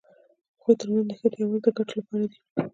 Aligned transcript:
د 0.03 0.03
هغوی 0.59 0.73
تر 0.79 0.87
منځ 0.93 1.05
نښتې 1.09 1.37
یوازې 1.41 1.59
د 1.63 1.67
ګټو 1.77 1.93
لپاره 1.99 2.25
دي. 2.29 2.39